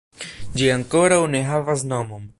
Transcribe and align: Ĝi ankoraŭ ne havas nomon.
Ĝi 0.61 0.71
ankoraŭ 0.77 1.21
ne 1.37 1.43
havas 1.53 1.89
nomon. 1.95 2.29